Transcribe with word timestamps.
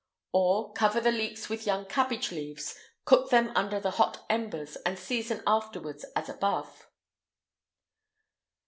[IX 0.33 0.33
153] 0.33 0.41
Or, 0.41 0.73
cover 0.73 0.99
the 1.01 1.11
leeks 1.15 1.47
with 1.47 1.67
young 1.67 1.85
cabbage 1.85 2.31
leaves; 2.31 2.75
cook 3.05 3.29
them 3.29 3.51
under 3.53 3.79
the 3.79 3.91
hot 3.91 4.25
embers, 4.31 4.75
and 4.77 4.97
season 4.97 5.43
afterwards 5.45 6.03
as 6.15 6.27
above. 6.27 6.89